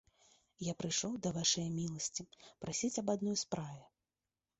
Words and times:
Я 0.67 0.73
прыйшоў 0.79 1.11
да 1.25 1.29
вашае 1.35 1.65
міласці 1.79 2.25
прасіць 2.65 2.91
аб 3.03 3.13
адной 3.15 3.37
справе. 3.43 3.77